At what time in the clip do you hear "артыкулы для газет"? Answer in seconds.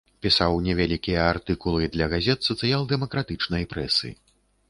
1.33-2.39